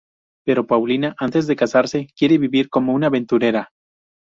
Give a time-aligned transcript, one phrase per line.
[0.47, 3.69] Pero Paulina, antes de casarse, quiere vivir como una aventurera.